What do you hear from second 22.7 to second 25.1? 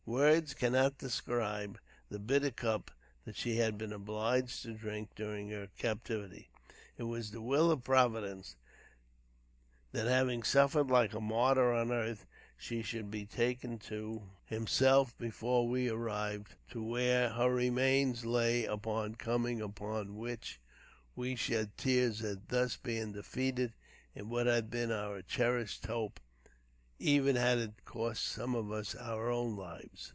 being defeated in what had been